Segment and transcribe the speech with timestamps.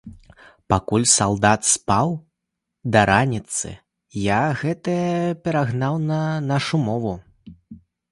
[0.73, 2.07] Пакуль салдат спаў
[2.95, 3.73] да раніцы,
[4.31, 7.13] я і гэтае перагнаў на нашу мову.